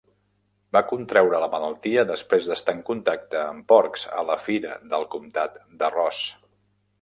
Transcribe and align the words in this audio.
Va 0.75 0.79
contreure 0.91 1.41
la 1.43 1.49
malaltia 1.55 2.05
després 2.11 2.47
d'estar 2.51 2.75
en 2.77 2.81
contacte 2.87 3.39
amb 3.43 3.67
porcs 3.73 4.07
a 4.23 4.25
la 4.31 4.39
fira 4.47 4.75
del 4.95 5.07
comtat 5.13 5.61
de 5.83 5.93
Ross. 5.99 6.25